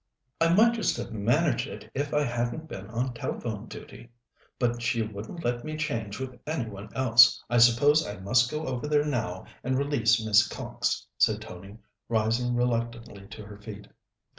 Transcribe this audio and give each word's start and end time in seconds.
"I 0.41 0.51
might 0.51 0.73
just 0.73 0.97
have 0.97 1.11
managed 1.11 1.67
it 1.67 1.91
if 1.93 2.11
I 2.11 2.23
hadn't 2.23 2.67
been 2.67 2.87
on 2.89 3.13
telephone 3.13 3.67
duty. 3.67 4.09
But 4.57 4.81
she 4.81 5.03
wouldn't 5.03 5.45
let 5.45 5.63
me 5.63 5.77
change 5.77 6.19
with 6.19 6.39
any 6.47 6.67
one 6.67 6.89
else. 6.95 7.39
I 7.51 7.59
suppose 7.59 8.03
I 8.07 8.17
must 8.17 8.49
go 8.49 8.65
over 8.65 8.87
there 8.87 9.05
now 9.05 9.45
and 9.63 9.77
release 9.77 10.25
Miss 10.25 10.47
Cox," 10.47 11.05
said 11.19 11.39
Tony, 11.41 11.77
rising 12.09 12.55
reluctantly 12.55 13.27
to 13.27 13.43
her 13.45 13.59
feet. 13.59 13.89